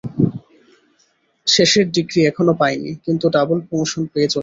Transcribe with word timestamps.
শেষের 1.47 1.85
ডিগ্রি 1.95 2.19
এখনো 2.25 2.53
পায় 2.61 2.77
নি, 2.81 2.91
কিন্তু 3.05 3.25
ডবল 3.35 3.57
প্রোমোশন 3.67 4.01
পেয়ে 4.13 4.27
চলেছে। 4.27 4.39